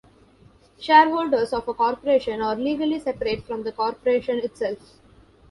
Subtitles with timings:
[0.79, 4.79] Shareholders of a corporation are legally separate from the corporation itself.